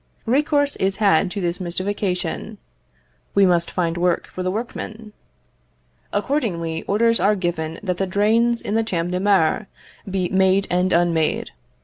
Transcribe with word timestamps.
Recourse 0.25 0.75
is 0.77 0.95
had 0.97 1.29
to 1.29 1.41
this 1.41 1.59
mystification: 1.59 2.57
"We 3.35 3.45
must 3.45 3.69
find 3.69 3.97
work 3.97 4.25
for 4.25 4.41
the 4.41 4.49
workmen." 4.49 5.13
Accordingly, 6.11 6.81
orders 6.87 7.19
are 7.19 7.35
given 7.35 7.79
that 7.83 7.97
the 7.97 8.07
drains 8.07 8.63
in 8.63 8.73
the 8.73 8.83
Champ 8.83 9.11
de 9.11 9.19
Mars 9.19 9.67
be 10.09 10.27
made 10.29 10.65
and 10.71 10.91
unmade. 10.91 11.51